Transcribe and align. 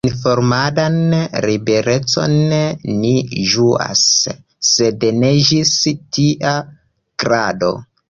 Informadan 0.07 0.95
liberecon 1.47 2.33
ni 3.03 3.13
ĝuas, 3.53 4.03
sed 4.73 5.09
ne 5.23 5.33
ĝis 5.53 5.79
tia 5.95 6.59
grado. 7.27 7.75